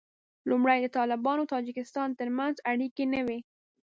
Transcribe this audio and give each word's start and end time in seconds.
لومړی 0.49 0.77
د 0.81 0.87
طالبانو 0.97 1.41
او 1.43 1.51
تاجکستان 1.53 2.09
تر 2.19 2.27
منځ 2.37 2.55
اړیکې 2.71 3.03
نه 3.13 3.21
وې 3.27 3.39